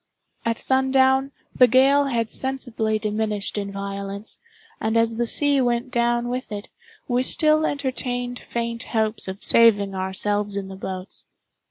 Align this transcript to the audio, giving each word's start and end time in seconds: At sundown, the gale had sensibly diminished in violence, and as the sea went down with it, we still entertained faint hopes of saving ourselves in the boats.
At 0.45 0.57
sundown, 0.57 1.31
the 1.55 1.67
gale 1.67 2.05
had 2.05 2.31
sensibly 2.31 2.97
diminished 2.97 3.55
in 3.55 3.71
violence, 3.71 4.39
and 4.79 4.97
as 4.97 5.17
the 5.17 5.27
sea 5.27 5.61
went 5.61 5.91
down 5.91 6.27
with 6.27 6.51
it, 6.51 6.69
we 7.07 7.21
still 7.21 7.67
entertained 7.67 8.39
faint 8.39 8.85
hopes 8.97 9.27
of 9.27 9.43
saving 9.43 9.93
ourselves 9.93 10.57
in 10.57 10.69
the 10.69 10.75
boats. 10.75 11.27